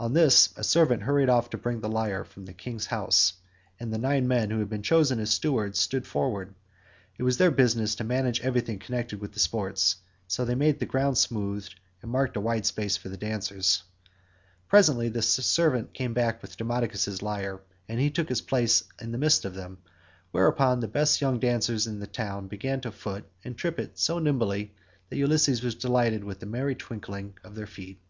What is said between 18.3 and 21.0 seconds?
place in the midst of them, whereon the